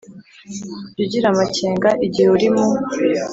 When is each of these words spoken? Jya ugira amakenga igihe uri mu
Jya 0.93 0.99
ugira 1.03 1.27
amakenga 1.33 1.89
igihe 2.05 2.27
uri 2.35 2.47
mu 2.55 2.65